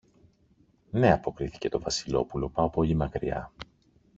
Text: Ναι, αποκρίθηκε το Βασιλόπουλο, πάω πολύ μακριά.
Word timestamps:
Ναι, 0.91 1.11
αποκρίθηκε 1.11 1.69
το 1.69 1.79
Βασιλόπουλο, 1.79 2.49
πάω 2.49 2.69
πολύ 2.69 2.95
μακριά. 2.95 3.51